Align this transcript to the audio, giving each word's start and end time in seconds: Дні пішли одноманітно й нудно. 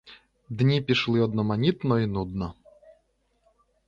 Дні 0.49 0.81
пішли 0.81 1.19
одноманітно 1.21 1.99
й 1.99 2.07
нудно. 2.07 2.53